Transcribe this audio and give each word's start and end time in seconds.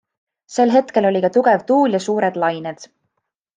Sel 0.53 0.73
hetkel 0.75 1.07
oli 1.09 1.21
ka 1.27 1.31
tugev 1.37 1.67
tuul 1.73 1.99
ja 1.99 2.01
suured 2.07 2.43
lained. 2.47 2.91